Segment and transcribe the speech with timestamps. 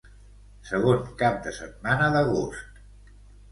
[0.69, 2.83] Segon cap de setmana d'agost.